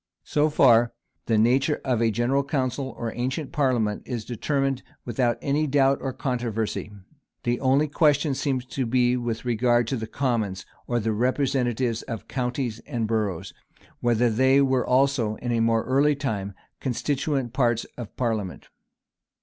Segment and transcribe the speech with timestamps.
[0.23, 0.93] So far
[1.27, 6.11] the nature of a general council or ancient parliament is determined without any doubt or
[6.11, 6.91] controversy,
[7.43, 12.27] The only question seems to be with regard to the commons, or the representatives of
[12.27, 13.53] counties and boroughs;
[13.99, 18.69] whether they were also, in more early times, constituent parts of parliament.